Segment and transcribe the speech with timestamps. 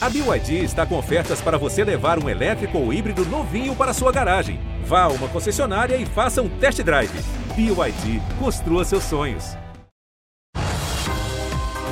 [0.00, 4.12] A BYD está com ofertas para você levar um elétrico ou híbrido novinho para sua
[4.12, 4.60] garagem.
[4.84, 7.10] Vá a uma concessionária e faça um test drive.
[7.56, 9.56] BYD, construa seus sonhos.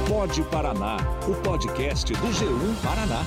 [0.08, 3.24] Pode Paraná, o podcast do G1 Paraná.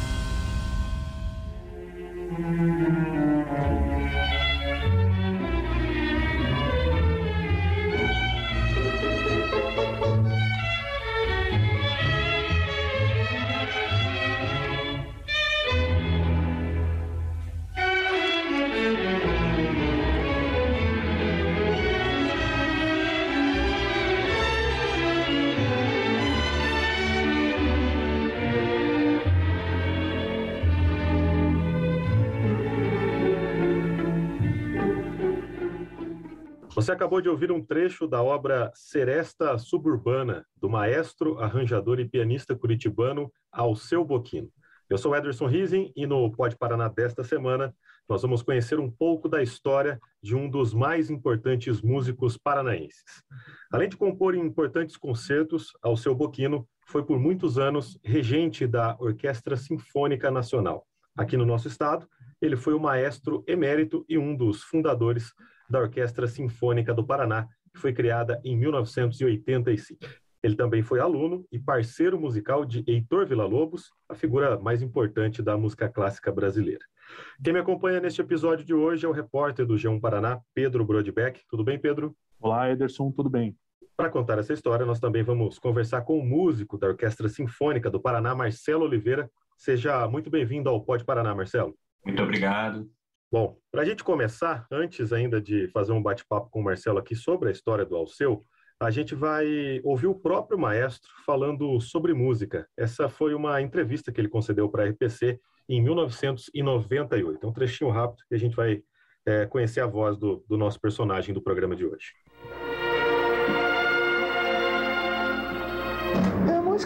[36.80, 42.55] Você acabou de ouvir um trecho da obra Seresta Suburbana, do maestro, arranjador e pianista
[42.55, 44.50] curitibano Alceu Boquino.
[44.90, 47.76] Eu sou Ederson Rising e no Pode Paraná desta semana
[48.08, 53.04] nós vamos conhecer um pouco da história de um dos mais importantes músicos paranaenses.
[53.74, 60.32] Além de compor importantes concertos, Alceu Boquino foi por muitos anos regente da Orquestra Sinfônica
[60.32, 60.88] Nacional.
[61.18, 62.08] Aqui no nosso estado,
[62.41, 65.34] ele foi o maestro emérito e um dos fundadores
[65.69, 70.00] da Orquestra Sinfônica do Paraná, que foi criada em 1985.
[70.41, 75.57] Ele também foi aluno e parceiro musical de Heitor Villa-Lobos, a figura mais importante da
[75.57, 76.84] música clássica brasileira.
[77.44, 81.41] Quem me acompanha neste episódio de hoje é o repórter do G1 Paraná, Pedro Brodbeck.
[81.50, 82.16] Tudo bem, Pedro?
[82.40, 83.56] Olá, Ederson, tudo bem?
[83.97, 88.00] Para contar essa história, nós também vamos conversar com o músico da Orquestra Sinfônica do
[88.00, 89.29] Paraná, Marcelo Oliveira.
[89.57, 91.75] Seja muito bem-vindo ao Pode Paraná, Marcelo.
[92.06, 92.90] Muito obrigado.
[93.31, 97.16] Bom, para a gente começar, antes ainda de fazer um bate-papo com o Marcelo aqui
[97.16, 98.44] sobre a história do Alceu,
[98.80, 102.68] a gente vai ouvir o próprio maestro falando sobre música.
[102.75, 107.46] Essa foi uma entrevista que ele concedeu para a RPC em 1998.
[107.46, 108.81] É um trechinho rápido que a gente vai
[109.28, 112.14] é, conhecer a voz do, do nosso personagem do programa de hoje.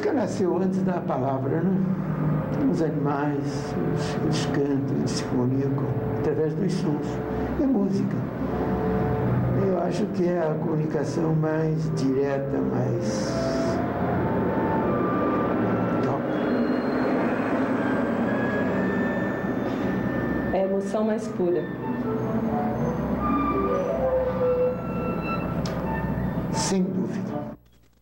[0.04, 1.78] Música nasceu antes da palavra, né?
[2.70, 5.86] Os animais, os, os cantos, eles se comunicam
[6.20, 7.08] através dos sons.
[7.62, 8.16] É música.
[9.66, 13.34] Eu acho que é a comunicação mais direta, mais.
[20.52, 21.64] É a emoção mais pura.
[26.52, 27.43] Sem dúvida.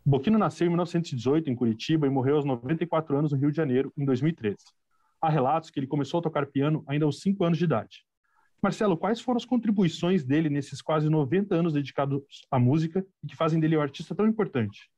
[0.06, 3.94] Boquino nasceu em 1918 em Curitiba e morreu aos 94 anos no Rio de Janeiro
[3.96, 4.58] em 2013.
[5.22, 8.04] Há relatos que ele começou a tocar piano ainda aos 5 anos de idade.
[8.62, 13.36] Marcelo, quais foram as contribuições dele nesses quase 90 anos dedicados à música e que
[13.36, 14.90] fazem dele um artista tão importante?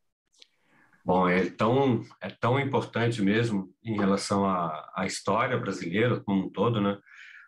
[1.06, 6.50] Bom, é tão, é tão importante mesmo em relação à, à história brasileira como um
[6.50, 6.98] todo, né?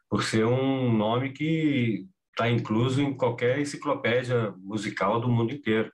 [0.09, 5.89] Por ser um nome que está incluso em qualquer enciclopédia musical do mundo inteiro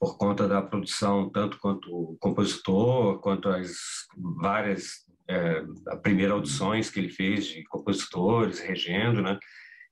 [0.00, 3.70] por conta da produção, tanto quanto compositor, quanto as
[4.40, 5.62] várias é,
[6.02, 9.38] primeiras audições que ele fez de compositores, regendo, né?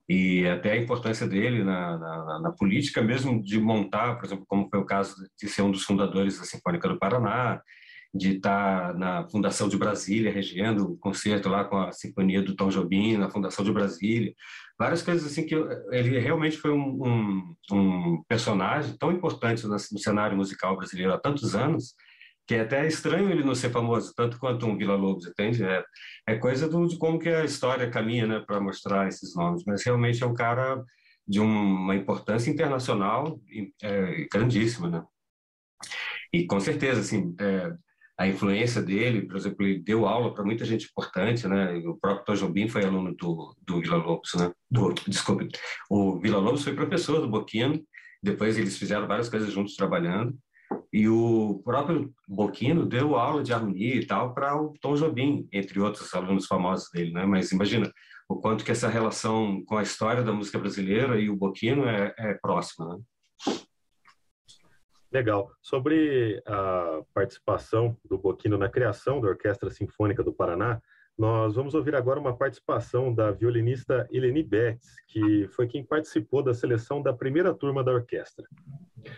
[0.08, 4.66] E até a importância dele na, na, na, política mesmo de montar, por exemplo, como
[4.70, 7.60] foi o caso de ser um dos fundadores da Sinfônica do Paraná,
[8.14, 12.68] de estar na Fundação de Brasília, regendo o concerto lá com a Sinfonia do Tom
[12.68, 14.34] Jobim, na Fundação de Brasília
[14.78, 15.54] várias coisas assim que
[15.90, 21.18] ele realmente foi um, um, um personagem tão importante no, no, cenário musical brasileiro há
[21.18, 21.94] tantos anos
[22.46, 25.62] que é até estranho ele não ser famoso tanto quanto um Vila Lobos, entende?
[25.62, 25.84] É,
[26.26, 29.64] é coisa do, de como que a história caminha, né, para mostrar esses nomes.
[29.66, 30.82] Mas realmente é um cara
[31.26, 33.38] de uma importância internacional
[33.82, 35.04] é, grandíssima, né?
[36.32, 37.70] E com certeza, assim, é,
[38.18, 41.76] a influência dele, por exemplo, ele deu aula para muita gente importante, né?
[41.86, 44.50] O próprio Tom Jobim foi aluno do, do Vila Lobos, né?
[44.68, 45.48] Do, desculpe,
[45.88, 47.80] o Vila Lobos foi professor do Boquino,
[48.20, 50.36] depois eles fizeram várias coisas juntos trabalhando,
[50.92, 55.78] e o próprio Boquino deu aula de harmonia e tal para o Tom Jobim, entre
[55.78, 57.24] outros alunos famosos dele, né?
[57.24, 57.88] Mas imagina
[58.28, 62.12] o quanto que essa relação com a história da música brasileira e o Boquino é,
[62.18, 63.02] é próxima, né?
[65.10, 65.50] Legal.
[65.62, 70.80] Sobre a participação do Boquino na criação da Orquestra Sinfônica do Paraná,
[71.18, 76.54] nós vamos ouvir agora uma participação da violinista Eleni Betts, que foi quem participou da
[76.54, 78.46] seleção da primeira turma da orquestra.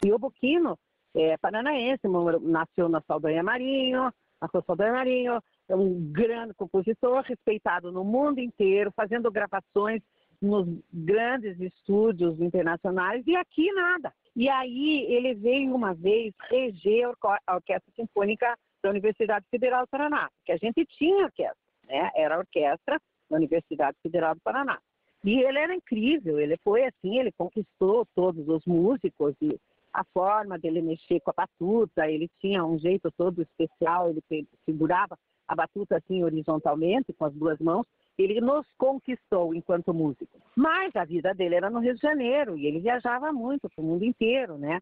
[0.04, 0.78] E o Boquino
[1.14, 2.08] é paranaense,
[2.40, 8.92] nasceu na Saldanha Marinho, nasceu Saldanha Marinho, é um grande compositor, respeitado no mundo inteiro,
[8.96, 10.00] fazendo gravações
[10.40, 14.10] nos grandes estúdios internacionais, e aqui nada.
[14.36, 17.12] E aí ele veio uma vez reger
[17.46, 21.56] a Orquestra Sinfônica da Universidade Federal do Paraná, porque a gente tinha orquestra,
[21.86, 22.10] né?
[22.14, 24.78] Era a orquestra da Universidade Federal do Paraná.
[25.22, 29.58] E ele era incrível, ele foi assim, ele conquistou todos os músicos e
[29.92, 35.18] a forma dele mexer com a batuta, ele tinha um jeito todo especial, ele segurava
[35.46, 37.84] a batuta assim horizontalmente com as duas mãos,
[38.20, 40.38] ele nos conquistou enquanto músico.
[40.56, 43.86] Mas a vida dele era no Rio de Janeiro e ele viajava muito para o
[43.86, 44.80] mundo inteiro, né?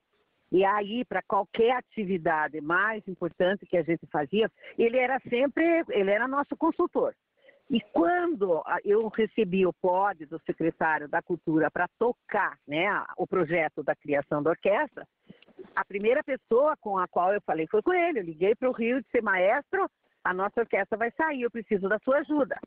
[0.50, 6.10] E aí, para qualquer atividade mais importante que a gente fazia, ele era sempre, ele
[6.10, 7.14] era nosso consultor.
[7.70, 12.88] E quando eu recebi o POD do secretário da Cultura para tocar né,
[13.18, 15.06] o projeto da criação da orquestra,
[15.76, 18.20] a primeira pessoa com a qual eu falei foi com ele.
[18.20, 19.86] Eu liguei para o Rio de ser maestro,
[20.24, 22.58] a nossa orquestra vai sair, eu preciso da sua ajuda.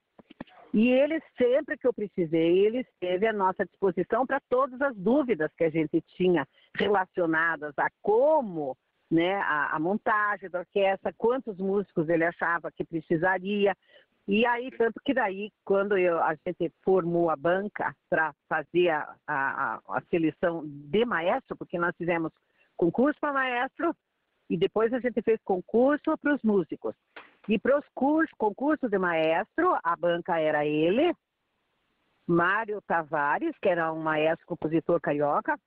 [0.73, 5.51] E ele, sempre que eu precisei, ele esteve à nossa disposição para todas as dúvidas
[5.57, 6.47] que a gente tinha
[6.77, 8.77] relacionadas a como
[9.09, 13.75] né, a, a, montagem da orquestra, quantos músicos ele achava que precisaria.
[14.25, 19.13] E aí, tanto que daí, quando eu, a gente formou a banca para fazer a,
[19.27, 22.31] a, a, seleção de maestro, porque nós fizemos
[22.77, 23.93] concurso para maestro
[24.49, 26.95] e depois a gente fez concurso para os músicos.
[27.47, 31.13] E para os cursos, concurso de maestro, a banca era ele,
[32.27, 35.57] Mário Tavares, que era um maestro compositor carioca,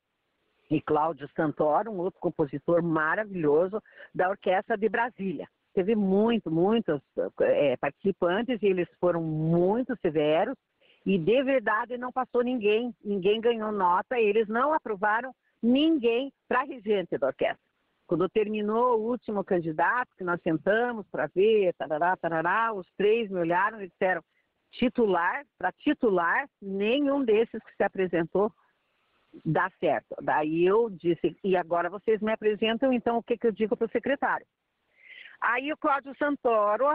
[0.71, 3.83] e Cláudio Santoro, um outro compositor maravilhoso
[4.15, 5.49] da Orquestra de Brasília.
[5.75, 7.01] Teve muito, muitos
[7.41, 10.57] é, participantes e eles foram muito severos
[11.05, 17.19] e de verdade não passou ninguém, ninguém ganhou nota, eles não aprovaram ninguém para regente
[17.19, 17.59] da orquestra.
[18.07, 23.41] Quando terminou o último candidato, que nós sentamos para ver, tarará, tarará, os três me
[23.41, 24.23] olharam e disseram,
[24.71, 28.53] titular, para titular, nenhum desses que se apresentou
[29.45, 30.15] dá certo.
[30.23, 33.87] Daí eu disse, e agora vocês me apresentam, então o que, que eu digo para
[33.87, 34.47] o secretário?
[35.41, 36.87] Aí o Cláudio Santoro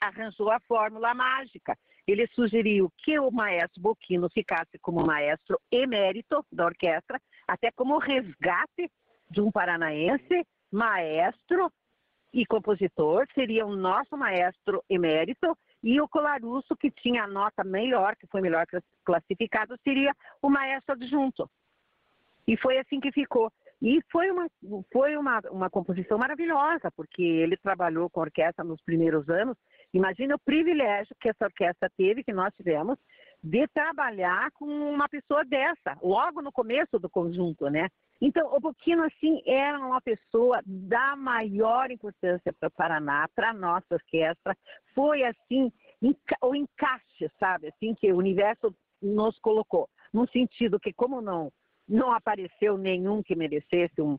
[0.00, 1.76] arranjou a fórmula mágica.
[2.06, 8.90] Ele sugeriu que o maestro Boquino ficasse como maestro emérito da orquestra, até como resgate
[9.30, 11.70] de um paranaense, maestro
[12.32, 18.16] e compositor, seria o nosso maestro emérito, e o Colarusso, que tinha a nota melhor,
[18.16, 18.66] que foi melhor
[19.04, 21.48] classificado, seria o maestro adjunto.
[22.46, 23.52] E foi assim que ficou.
[23.80, 24.48] E foi uma,
[24.92, 29.56] foi uma, uma composição maravilhosa, porque ele trabalhou com orquestra nos primeiros anos.
[29.94, 32.98] Imagina o privilégio que essa orquestra teve, que nós tivemos,
[33.42, 37.88] de trabalhar com uma pessoa dessa, logo no começo do conjunto, né?
[38.20, 43.54] Então, o Boquino, assim, era uma pessoa da maior importância para o Paraná, para a
[43.54, 44.56] nossa orquestra.
[44.94, 45.72] Foi, assim,
[46.42, 47.68] o encaixe, sabe?
[47.68, 49.88] Assim, que o universo nos colocou.
[50.12, 51.52] No sentido que, como não,
[51.88, 54.18] não apareceu nenhum que merecesse um,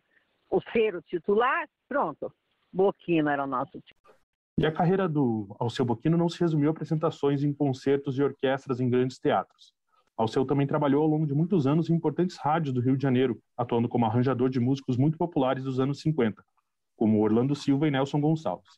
[0.50, 2.34] o ser o titular, pronto.
[2.72, 4.16] Boquino era o nosso titular.
[4.58, 8.80] E a carreira do Alceu Boquino não se resumiu a apresentações em concertos e orquestras
[8.80, 9.74] em grandes teatros.
[10.20, 13.42] Alceu também trabalhou ao longo de muitos anos em importantes rádios do Rio de Janeiro,
[13.58, 16.44] atuando como arranjador de músicos muito populares dos anos 50,
[16.98, 18.70] como Orlando Silva e Nelson Gonçalves.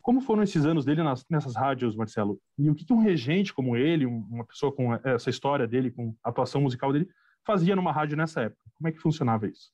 [0.00, 2.40] Como foram esses anos dele nas, nessas rádios, Marcelo?
[2.56, 6.30] E o que, um regente como ele, uma pessoa com essa história dele, com a
[6.30, 7.08] atuação musical dele,
[7.44, 8.62] fazia numa rádio nessa época?
[8.76, 9.72] Como é que funcionava isso?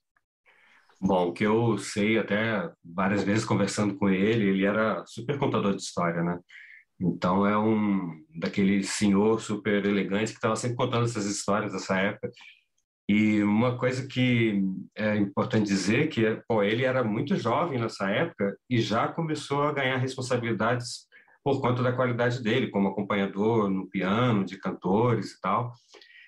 [0.99, 5.76] Bom, o que eu sei até várias vezes conversando com ele, ele era super contador
[5.76, 6.40] de história, né?
[7.00, 12.30] Então é um daquele senhor super elegante que estava sempre contando essas histórias dessa época.
[13.09, 14.62] E uma coisa que
[14.97, 19.73] é importante dizer que pô, ele era muito jovem nessa época e já começou a
[19.73, 21.06] ganhar responsabilidades
[21.44, 25.73] por conta da qualidade dele, como acompanhador no piano, de cantores e tal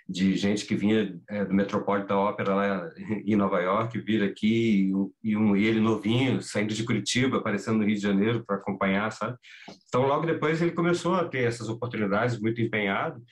[0.09, 2.91] de gente que vinha é, do Metropolitan Opera lá
[3.27, 4.91] em Nova York, vir aqui
[5.23, 9.12] e, um, e ele novinho, saindo de Curitiba, aparecendo no Rio de Janeiro para acompanhar,
[9.12, 9.37] sabe?
[9.87, 13.23] Então, logo depois ele começou a ter essas oportunidades, muito empenhado,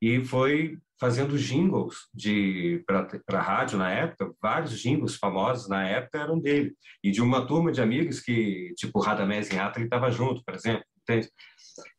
[0.00, 6.40] e foi fazendo jingles de para rádio na época, vários jingles famosos na época eram
[6.40, 6.74] dele,
[7.04, 10.84] e de uma turma de amigos que, tipo Radamés Inhata, ele estava junto, por exemplo,
[11.02, 11.30] entende?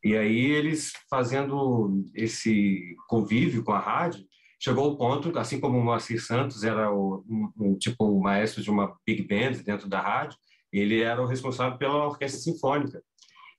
[0.02, 4.24] E aí eles fazendo esse convívio com a rádio,
[4.60, 8.62] chegou ao ponto, assim como o Moacir Santos era o, um, um, tipo o maestro
[8.62, 10.38] de uma big band dentro da rádio,
[10.72, 13.02] ele era o responsável pela orquestra sinfônica.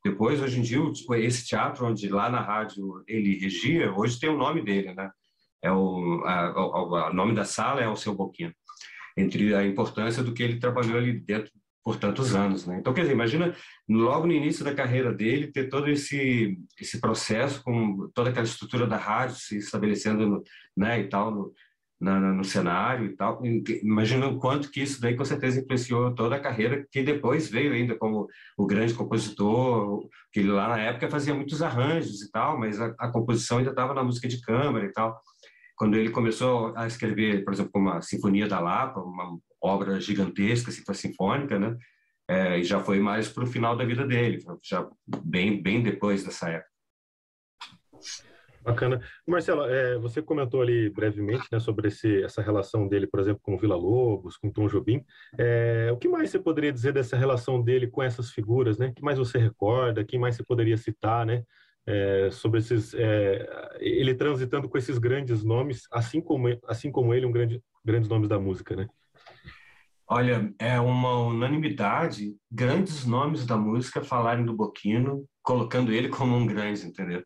[0.03, 0.79] Depois, hoje em dia,
[1.17, 5.09] esse teatro onde lá na rádio ele regia, hoje tem o nome dele, né?
[5.63, 8.53] É o, a, nome da sala é o seu Boquino.
[9.17, 11.51] Entre a importância do que ele trabalhou ali dentro
[11.85, 12.77] por tantos anos, né?
[12.79, 13.55] Então, quer dizer, imagina
[13.87, 18.87] logo no início da carreira dele ter todo esse esse processo com toda aquela estrutura
[18.87, 20.43] da rádio se estabelecendo, no,
[20.75, 21.53] né, e tal, no,
[22.01, 23.39] na, no cenário e tal.
[23.83, 27.71] Imagina o quanto que isso daí com certeza influenciou toda a carreira que depois veio
[27.71, 28.27] ainda como
[28.57, 33.11] o grande compositor, que lá na época fazia muitos arranjos e tal, mas a, a
[33.11, 35.21] composição ainda estava na música de câmara e tal.
[35.75, 41.59] Quando ele começou a escrever, por exemplo, uma Sinfonia da Lapa, uma obra gigantesca, sinfônica,
[41.59, 41.77] né?
[42.27, 44.87] É, e já foi mais para o final da vida dele, já
[45.23, 46.75] bem bem depois dessa época.
[48.65, 48.99] Bacana.
[49.27, 53.53] Marcelo, é, você comentou ali brevemente né, sobre esse, essa relação dele, por exemplo, com
[53.53, 55.05] o Vila Lobos, com Tom Jobim.
[55.37, 58.79] É, o que mais você poderia dizer dessa relação dele com essas figuras?
[58.79, 58.87] Né?
[58.87, 60.03] O que mais você recorda?
[60.03, 61.27] Quem mais você poderia citar?
[61.27, 61.43] Né?
[61.87, 67.27] É, sobre esses, é, ele transitando com esses grandes nomes, assim como, assim como ele,
[67.27, 68.87] um grande, grandes nomes da música, né?
[70.07, 76.45] Olha, é uma unanimidade, grandes nomes da música falarem do Boquino, colocando ele como um
[76.45, 77.23] grande, entendeu?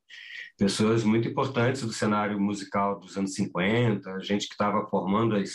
[0.57, 5.51] Pessoas muito importantes do cenário musical dos anos 50, gente que estava formando as,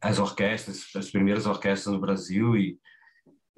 [0.00, 2.78] as orquestras, as primeiras orquestras no Brasil e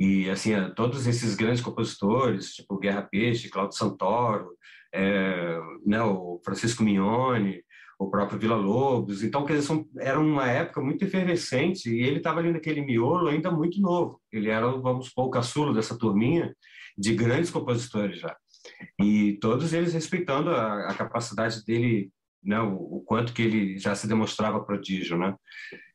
[0.02, 4.56] e assim todos esses grandes compositores, tipo Guerra Peixe, Claudio Santoro,
[4.92, 7.62] é, né, o Francisco Mignone,
[7.96, 9.22] o próprio Vila Lobos.
[9.22, 13.28] Então, quer dizer, são, era uma época muito efervescente e ele estava ali naquele miolo
[13.28, 14.20] ainda muito novo.
[14.32, 16.52] Ele era, vamos supor, o caçulo dessa turminha
[16.98, 18.36] de grandes compositores já.
[19.00, 22.10] E todos eles respeitando a, a capacidade dele,
[22.42, 25.34] né, o, o, quanto que ele já se demonstrava prodígio, né?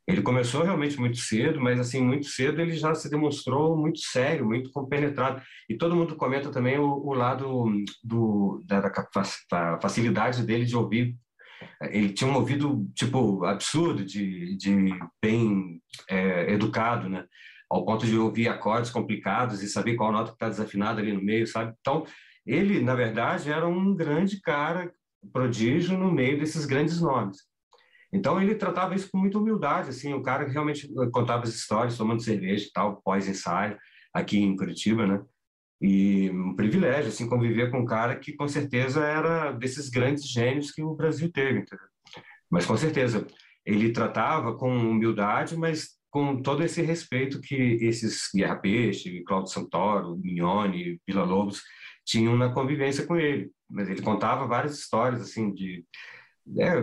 [0.06, 4.46] Ele começou realmente muito cedo, mas assim muito cedo ele já se demonstrou muito sério,
[4.46, 5.42] muito compenetrado.
[5.68, 7.70] E todo mundo comenta também o, o lado
[8.02, 11.14] do, da, da, facilidade dele de ouvir
[11.82, 17.24] ele tinha um ouvido tipo absurdo de, de bem é, educado, né?
[17.70, 21.46] Ao ponto de ouvir acordes complicados e saber qual nota está desafinada ali no meio,
[21.46, 21.74] sabe?
[21.80, 22.04] Então
[22.46, 24.90] ele, na verdade, era um grande cara,
[25.30, 27.38] prodígio no meio desses grandes nomes.
[28.12, 32.22] Então ele tratava isso com muita humildade, assim, o cara realmente contava as histórias tomando
[32.22, 33.76] cerveja e tal, pós ensaio
[34.12, 35.22] aqui em Curitiba, né?
[35.80, 40.72] E um privilégio, assim, conviver com um cara que com certeza era desses grandes gênios
[40.72, 41.86] que o Brasil teve, entendeu?
[42.50, 43.26] Mas com certeza,
[43.64, 50.16] ele tratava com humildade, mas com todo esse respeito que esses Guerra Peixe, Cláudio Santoro,
[50.16, 51.62] Mignone, Vila Lobos
[52.08, 53.50] tinham na convivência com ele.
[53.70, 55.84] Mas ele contava várias histórias, assim, de
[56.56, 56.80] é,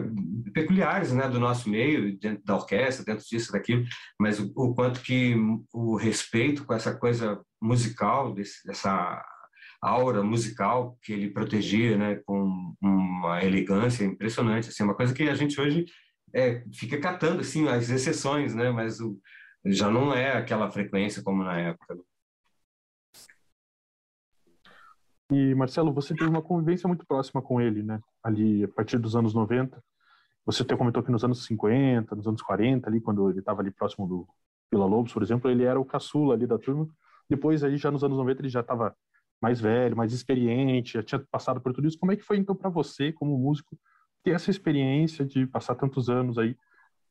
[0.54, 3.84] peculiares né, do nosso meio, dentro da orquestra, dentro disso, daquilo,
[4.20, 5.36] mas o, o quanto que
[5.74, 9.26] o respeito com essa coisa musical, desse, dessa
[9.82, 15.34] aura musical que ele protegia, né, com uma elegância impressionante, assim, uma coisa que a
[15.34, 15.86] gente hoje
[16.34, 19.20] é, fica catando assim as exceções, né, mas o,
[19.66, 21.98] já não é aquela frequência como na época.
[25.32, 28.00] E Marcelo, você teve uma convivência muito próxima com ele, né?
[28.24, 29.82] Ali a partir dos anos 90.
[30.46, 33.72] Você até comentou que nos anos 50, nos anos 40, ali quando ele estava ali
[33.72, 34.28] próximo do
[34.72, 36.88] Vila Lobos, por exemplo, ele era o caçula ali da turma.
[37.28, 38.96] Depois aí já nos anos 90 ele já estava
[39.42, 41.98] mais velho, mais experiente, já tinha passado por tudo isso.
[41.98, 43.78] Como é que foi então para você, como músico,
[44.24, 46.56] ter essa experiência de passar tantos anos aí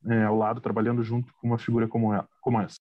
[0.06, 2.78] é, ao lado, trabalhando junto com uma figura como, ela, como essa?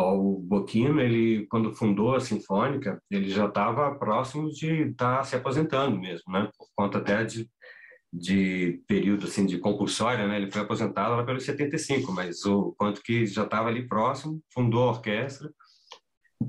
[0.00, 5.36] O Boquino, ele quando fundou a Sinfônica, ele já estava próximo de estar tá se
[5.36, 6.50] aposentando mesmo, né?
[6.56, 7.48] Por conta até de,
[8.12, 10.36] de período assim de compulsória, né?
[10.36, 14.88] Ele foi aposentado lá pelos 75, mas o quanto que já estava ali próximo, fundou
[14.88, 15.50] a orquestra.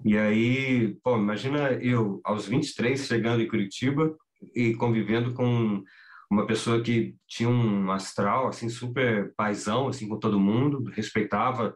[0.05, 4.15] E aí, pô, imagina eu aos 23 chegando em Curitiba
[4.55, 5.83] e convivendo com
[6.29, 11.75] uma pessoa que tinha um astral assim super paisão assim com todo mundo, respeitava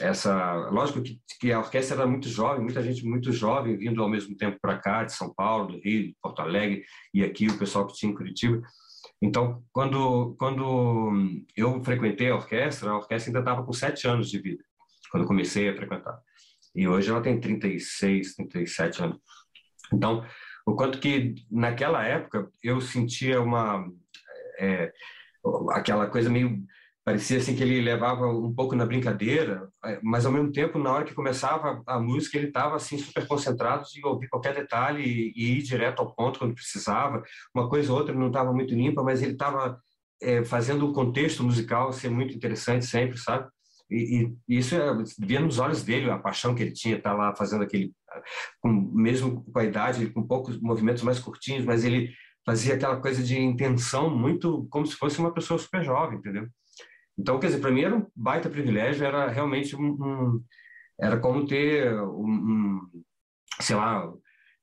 [0.00, 4.08] essa lógico que, que, a orquestra era muito jovem muita gente muito jovem vindo ao
[4.08, 7.58] mesmo tempo para cá de São Paulo do Rio de Porto Alegre e aqui o
[7.58, 8.60] pessoal que tinha em Curitiba.
[9.22, 11.12] Então quando quando
[11.56, 14.64] eu frequentei a orquestra a orquestra ainda estava com sete anos de vida
[15.10, 16.18] quando comecei a frequentar.
[16.74, 19.18] E hoje ela tem 36 37 anos.
[19.92, 20.24] Então
[20.66, 23.86] o quanto que naquela época eu sentia uma
[24.58, 24.92] é,
[25.70, 26.64] aquela coisa meio
[27.04, 30.90] parecia assim que ele levava um pouco na brincadeira, é, mas ao mesmo tempo na
[30.90, 35.58] hora que começava a música ele estava assim super concentrado de ouvir qualquer detalhe e,
[35.58, 37.22] ir direto ao ponto quando precisava.
[37.54, 39.78] Uma coisa ou outra não estava muito limpa, mas ele estava
[40.22, 43.48] é, fazendo o contexto musical ser muito interessante sempre, sabe?
[43.90, 44.80] E, e isso é,
[45.18, 47.92] via nos olhos dele a paixão que ele tinha, tá lá fazendo aquele,
[48.60, 52.10] com, mesmo com a idade, com poucos movimentos mais curtinhos, mas ele
[52.46, 56.48] fazia aquela coisa de intenção muito como se fosse uma pessoa super jovem, entendeu?
[57.18, 60.44] Então, quer dizer, para mim era um baita privilégio, era realmente um, um
[61.00, 62.80] era como ter um, um,
[63.60, 64.12] sei lá,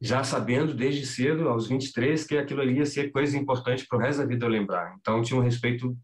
[0.01, 4.01] já sabendo desde cedo, aos 23, que aquilo ali ia ser coisa importante para o
[4.01, 4.95] resto da vida eu lembrar.
[4.99, 5.95] Então tinha um respeito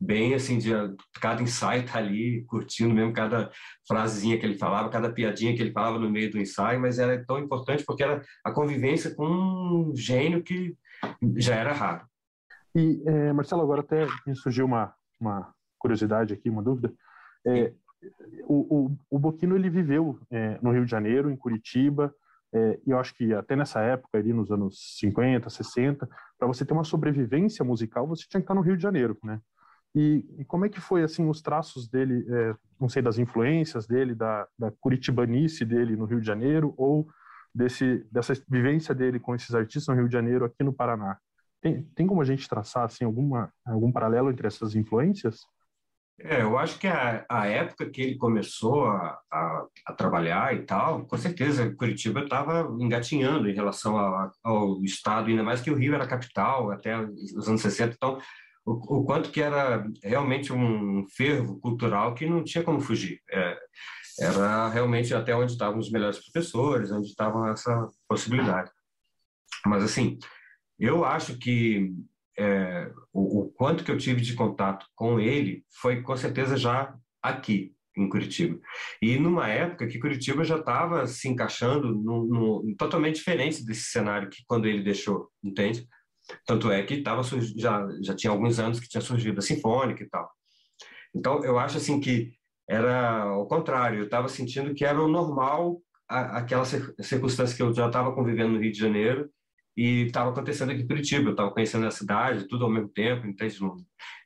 [0.00, 0.70] bem assim de
[1.20, 3.50] cada ensaio tá ali curtindo mesmo cada
[3.86, 7.24] frasezinha que ele falava, cada piadinha que ele falava no meio do ensaio, mas era
[7.24, 10.76] tão importante porque era a convivência com um gênio que
[11.36, 12.04] já era raro.
[12.74, 16.90] E é, Marcelo, agora até me surgiu uma, uma curiosidade aqui, uma dúvida.
[17.46, 17.74] É,
[18.48, 22.14] o, o, o Boquino ele viveu é, no Rio de Janeiro, em Curitiba,
[22.54, 26.64] é, e eu acho que até nessa época, ali nos anos 50, 60, para você
[26.64, 29.38] ter uma sobrevivência musical, você tinha que estar no Rio de Janeiro, né?
[29.94, 33.86] E, e como é que foi, assim, os traços dele, é, não sei, das influências
[33.86, 37.06] dele, da, da curitibanice dele no Rio de Janeiro, ou
[37.54, 41.18] desse, dessa vivência dele com esses artistas no Rio de Janeiro aqui no Paraná?
[41.60, 45.40] Tem, tem como a gente traçar, assim, alguma, algum paralelo entre essas influências?
[46.20, 50.62] É, eu acho que a, a época que ele começou a, a, a, trabalhar e
[50.62, 55.76] tal, com certeza Curitiba estava engatinhando em relação a, ao estado, ainda mais que o
[55.76, 58.18] Rio era capital até os anos 60, então
[58.64, 63.20] o, o quanto que era realmente um fervo cultural que não tinha como fugir.
[63.30, 63.58] É,
[64.20, 68.70] era realmente até onde estavam os melhores professores, onde estava essa possibilidade.
[69.66, 70.16] Mas assim,
[70.78, 71.92] eu acho que
[72.38, 76.94] é, o, o, quanto que eu tive de contato com ele foi com certeza já
[77.22, 78.58] aqui em Curitiba
[79.00, 84.28] e numa época que Curitiba já estava se encaixando no, no, totalmente diferente desse cenário
[84.28, 85.86] que quando ele deixou, entende?
[86.44, 87.22] Tanto é que tava
[87.56, 90.28] já já tinha alguns anos que tinha surgido a sinfônica e tal.
[91.14, 92.32] Então eu acho assim que
[92.68, 94.00] era o contrário.
[94.00, 98.54] Eu estava sentindo que era o normal a, aquela circunstância que eu já estava convivendo
[98.54, 99.30] no Rio de Janeiro
[99.76, 101.28] e estava acontecendo aqui em Curitiba.
[101.28, 103.60] Eu estava conhecendo a cidade, tudo ao mesmo tempo, entende?
[103.60, 103.76] Não,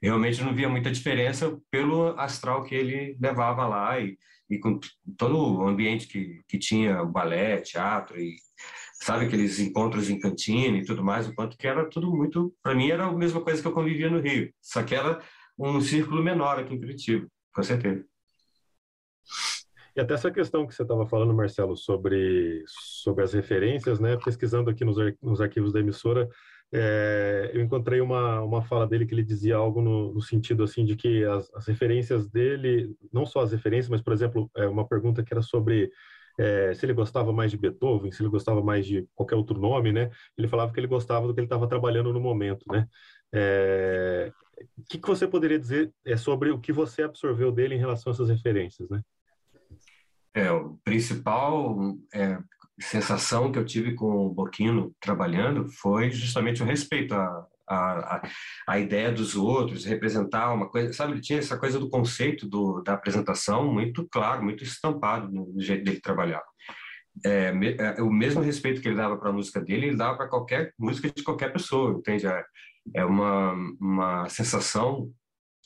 [0.02, 4.18] realmente não via muita diferença pelo astral que ele levava lá e,
[4.50, 4.78] e com
[5.16, 8.36] todo o ambiente que, que tinha, balé, teatro e
[9.00, 12.74] sabe aqueles encontros em cantina e tudo mais, o quanto que era tudo muito, para
[12.74, 15.22] mim era a mesma coisa que eu convivia no Rio, só que era
[15.58, 18.04] um círculo menor aqui em Curitiba, com certeza.
[19.98, 24.16] E até essa questão que você estava falando, Marcelo, sobre, sobre as referências, né?
[24.16, 26.28] Pesquisando aqui nos, nos arquivos da emissora,
[26.72, 30.84] é, eu encontrei uma, uma fala dele que ele dizia algo no, no sentido assim
[30.84, 34.86] de que as, as, referências dele, não só as referências, mas por exemplo, é, uma
[34.86, 35.90] pergunta que era sobre
[36.38, 39.90] é, se ele gostava mais de Beethoven, se ele gostava mais de qualquer outro nome,
[39.90, 40.10] né?
[40.36, 42.86] Ele falava que ele gostava do que ele estava trabalhando no momento, né?
[43.32, 44.32] É,
[44.78, 48.12] o que, que você poderia dizer é, sobre o que você absorveu dele em relação
[48.12, 49.02] a essas referências, né?
[50.34, 51.76] É, o principal
[52.12, 52.38] é,
[52.80, 58.22] sensação que eu tive com o Boquino trabalhando foi justamente o respeito à, à,
[58.66, 62.82] à ideia dos outros, representar uma coisa, sabe, ele tinha essa coisa do conceito do,
[62.82, 66.42] da apresentação muito claro, muito estampado no jeito dele trabalhar.
[67.24, 70.28] É, é, o mesmo respeito que ele dava para a música dele, ele dava para
[70.28, 72.26] qualquer música de qualquer pessoa, entende?
[72.26, 72.44] É,
[72.94, 75.10] é uma, uma sensação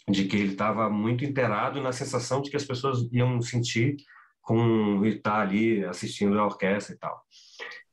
[0.08, 3.96] de que ele estava muito inteirado na sensação de que as pessoas iam sentir
[4.42, 7.22] com estar ali assistindo a orquestra e tal.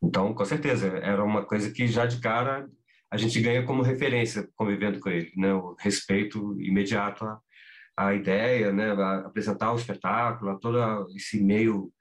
[0.01, 2.67] Então, com certeza, era uma coisa que já de cara
[3.11, 5.53] a gente ganha como referência convivendo com ele, né?
[5.53, 7.39] O respeito imediato à,
[7.97, 8.91] à ideia, né?
[8.91, 11.91] A apresentar o espetáculo, a todo esse meio,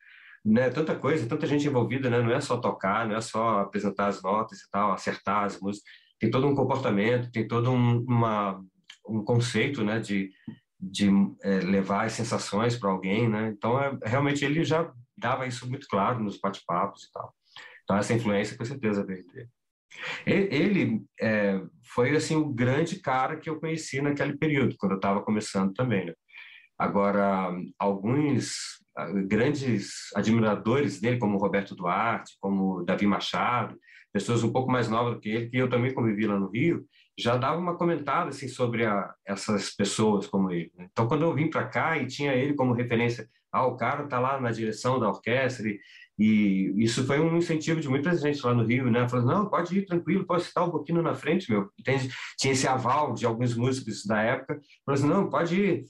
[0.45, 0.71] né?
[0.71, 2.21] Tanta coisa, tanta gente envolvida, né?
[2.21, 5.91] Não é só tocar, não é só apresentar as notas e tal, acertar as músicas.
[6.21, 8.63] Tem todo um comportamento, tem todo um, uma,
[9.09, 9.99] um conceito, né?
[9.99, 10.31] De
[10.81, 11.09] de
[11.43, 13.49] é, levar as sensações para alguém, né?
[13.49, 17.35] Então, é, realmente ele já dava isso muito claro nos bate-papos e tal.
[17.83, 19.49] Então, essa influência com certeza veio dele.
[20.25, 25.23] Ele é, foi assim o grande cara que eu conheci naquele período, quando eu estava
[25.23, 26.07] começando também.
[26.07, 26.13] Né?
[26.79, 33.77] Agora, alguns ah, grandes admiradores dele, como Roberto Duarte, como Davi Machado,
[34.13, 36.85] pessoas um pouco mais novas do que ele, que eu também convivi lá no Rio,
[37.19, 40.71] já dava uma comentada assim sobre a, essas pessoas como ele.
[40.77, 40.89] Né?
[40.91, 44.21] Então, quando eu vim para cá e tinha ele como referência, ah, o cara está
[44.21, 45.81] lá na direção da orquestra e,
[46.19, 49.09] e, isso foi um incentivo de muita gente lá no Rio, né?
[49.09, 51.71] Falando, não, pode ir tranquilo, pode estar um pouquinho na frente, meu.
[51.79, 52.09] Entende?
[52.39, 55.87] Tinha esse aval de alguns músicos da época, falando assim, não, pode ir,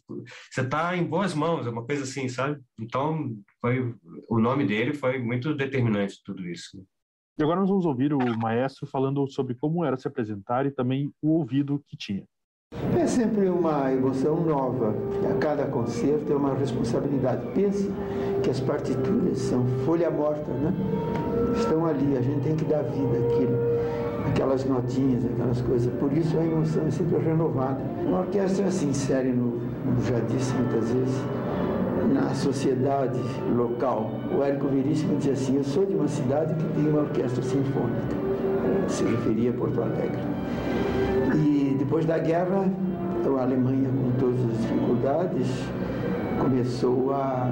[0.51, 2.61] você está em boas mãos, é uma coisa assim, sabe?
[2.81, 3.95] Então, foi
[4.29, 6.77] o nome dele foi muito determinante tudo isso.
[6.79, 6.85] Né?
[7.38, 11.12] E agora nós vamos ouvir o maestro falando sobre como era se apresentar e também
[11.22, 12.24] o ouvido que tinha.
[12.98, 14.92] É sempre uma emoção nova.
[15.31, 17.46] A cada concerto é uma responsabilidade.
[17.55, 17.88] Pense
[18.42, 20.74] que as partituras são folha morta, né?
[21.57, 23.57] Estão ali, a gente tem que dar vida àquilo.
[24.29, 25.94] Aquelas notinhas, aquelas coisas.
[25.94, 27.81] Por isso a emoção é sempre renovada.
[28.05, 28.90] Uma orquestra é assim,
[29.33, 29.61] no,
[30.03, 31.22] já disse muitas vezes,
[32.22, 33.20] na sociedade
[33.57, 34.11] local.
[34.37, 38.28] O Érico Veríssimo dizia assim: Eu sou de uma cidade que tem uma orquestra sinfônica.
[38.88, 40.18] Se referia a Porto Alegre.
[41.35, 42.68] E depois da guerra,
[43.38, 45.46] a Alemanha, com todas as dificuldades,
[46.40, 47.50] começou a,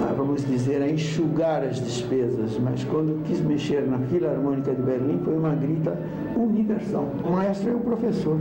[0.00, 5.20] a, vamos dizer, a enxugar as despesas, mas quando quis mexer na Filarmônica de Berlim
[5.24, 5.98] foi uma grita
[6.36, 7.08] universal.
[7.24, 8.38] O maestro é um professor,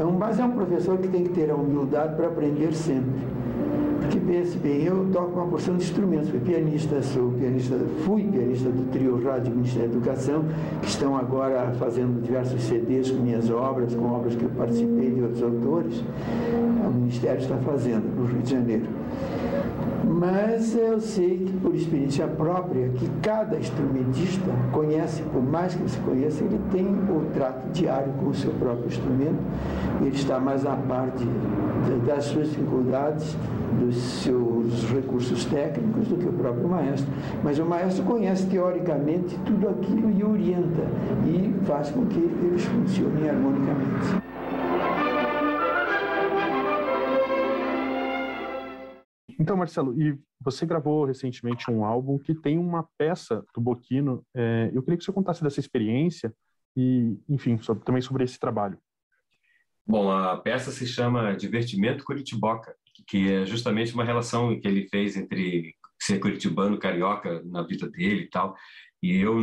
[0.00, 3.34] é um, mas é um professor que tem que ter a humildade para aprender sempre.
[4.04, 8.68] Porque pense bem, eu toco uma porção de instrumentos, fui pianista, sou pianista, fui pianista
[8.68, 10.44] do trio Rádio Ministério da Educação,
[10.82, 15.22] que estão agora fazendo diversos CDs com minhas obras, com obras que eu participei de
[15.22, 16.04] outros autores.
[16.86, 18.86] O Ministério está fazendo no Rio de Janeiro.
[20.16, 25.98] Mas eu sei que, por experiência própria, que cada instrumentista conhece, por mais que se
[25.98, 29.40] conheça, ele tem o trato diário com o seu próprio instrumento,
[30.00, 31.26] ele está mais a parte
[32.06, 33.36] das suas dificuldades,
[33.80, 37.12] dos seus recursos técnicos do que o próprio maestro.
[37.42, 40.82] Mas o maestro conhece teoricamente tudo aquilo e orienta
[41.26, 44.23] e faz com que eles funcionem harmonicamente.
[49.44, 54.24] Então, Marcelo, e você gravou recentemente um álbum que tem uma peça do Boquino.
[54.34, 56.34] É, eu queria que você contasse dessa experiência
[56.74, 58.78] e, enfim, sobre, também sobre esse trabalho.
[59.86, 62.74] Bom, a peça se chama Divertimento Curitiboca,
[63.06, 68.22] que é justamente uma relação que ele fez entre ser curitibano, carioca na vida dele
[68.22, 68.56] e tal.
[69.02, 69.38] E eu,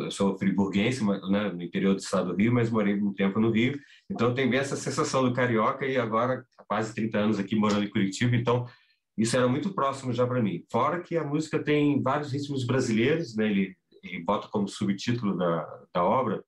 [0.00, 3.52] eu sou friburguense, né, no interior do estado do Rio, mas morei um tempo no
[3.52, 3.78] Rio.
[4.10, 7.84] Então, tem bem essa sensação do carioca e agora, há quase 30 anos aqui morando
[7.84, 8.34] em Curitiba.
[8.34, 8.66] Então,
[9.16, 10.64] isso era muito próximo já para mim.
[10.70, 13.46] Fora que a música tem vários ritmos brasileiros, né?
[13.46, 16.44] ele, ele bota como subtítulo da, da obra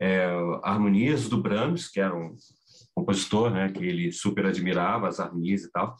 [0.00, 0.26] é,
[0.62, 2.34] Harmonias do Brahms, que era um
[2.94, 5.96] compositor, né, que ele super admirava as harmonias e tal.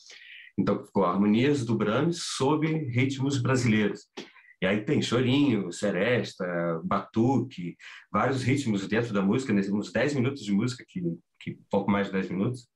[0.56, 4.06] Então ficou Harmonias do Brahms sob ritmos brasileiros.
[4.62, 6.46] E aí tem chorinho, seresta,
[6.84, 7.76] batuque,
[8.10, 11.02] vários ritmos dentro da música, uns 10 minutos de música, que,
[11.40, 12.68] que pouco mais de 10 minutos,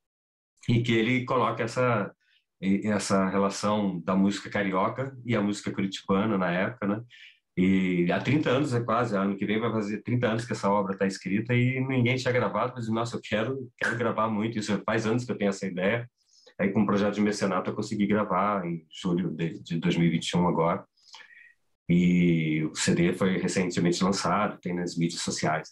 [0.69, 2.13] e que ele coloca essa
[2.61, 7.03] essa relação da música carioca e a música curitibana na época, né?
[7.57, 10.71] E há 30 anos, é quase, ano que vem vai fazer 30 anos que essa
[10.71, 14.81] obra está escrita e ninguém tinha gravado, mas, nossa, eu quero, quero gravar muito, isso
[14.87, 16.09] faz anos que eu tenho essa ideia.
[16.57, 20.85] Aí, com o projeto de mecenato, eu consegui gravar em julho de, de 2021 agora.
[21.89, 25.69] E o CD foi recentemente lançado, tem nas mídias sociais.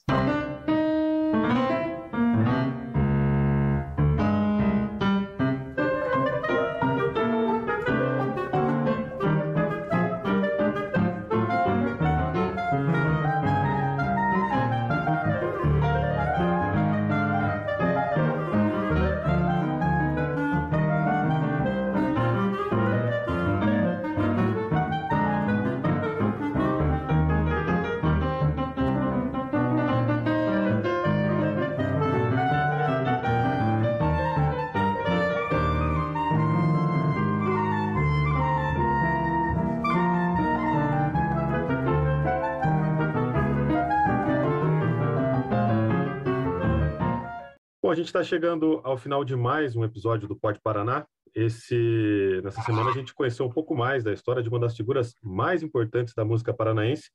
[47.86, 51.06] Bom, a gente está chegando ao final de mais um episódio do Pode Paraná.
[51.32, 55.14] Esse, nessa semana a gente conheceu um pouco mais da história de uma das figuras
[55.22, 57.12] mais importantes da música paranaense.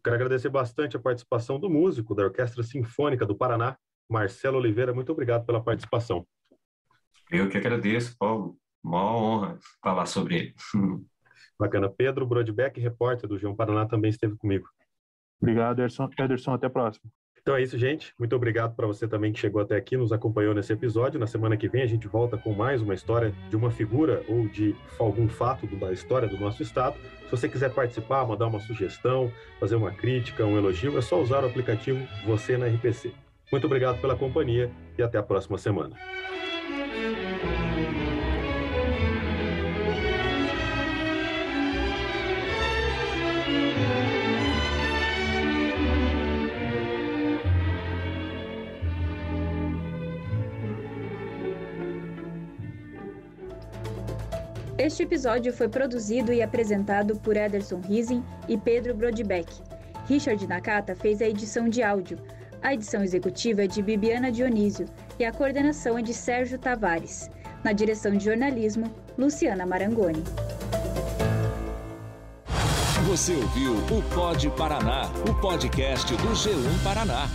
[0.00, 3.76] Quero agradecer bastante a participação do músico da Orquestra Sinfônica do Paraná,
[4.08, 4.94] Marcelo Oliveira.
[4.94, 6.24] Muito obrigado pela participação.
[7.28, 8.56] Eu que agradeço, Paulo.
[8.80, 10.54] Uma honra falar sobre ele.
[11.58, 11.90] Bacana.
[11.90, 14.68] Pedro Brodbeck, repórter do João Paraná, também esteve comigo.
[15.40, 16.08] Obrigado, Ederson.
[16.16, 17.10] Ederson até a próxima.
[17.42, 18.14] Então é isso, gente.
[18.16, 21.18] Muito obrigado para você também que chegou até aqui, nos acompanhou nesse episódio.
[21.18, 24.46] Na semana que vem a gente volta com mais uma história de uma figura ou
[24.46, 26.96] de algum fato da história do nosso estado.
[27.24, 31.42] Se você quiser participar, mandar uma sugestão, fazer uma crítica, um elogio, é só usar
[31.42, 33.12] o aplicativo Você na RPC.
[33.50, 35.96] Muito obrigado pela companhia e até a próxima semana.
[54.82, 59.46] Este episódio foi produzido e apresentado por Ederson Rising e Pedro Brodbeck.
[60.08, 62.18] Richard Nakata fez a edição de áudio.
[62.60, 64.86] A edição executiva é de Bibiana Dionísio
[65.20, 67.30] e a coordenação é de Sérgio Tavares.
[67.62, 70.24] Na direção de jornalismo, Luciana Marangoni.
[73.06, 77.28] Você ouviu o Pod Paraná, o podcast do G1 Paraná.